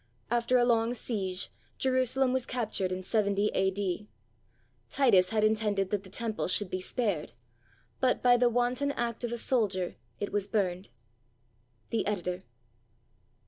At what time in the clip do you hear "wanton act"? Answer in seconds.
8.49-9.23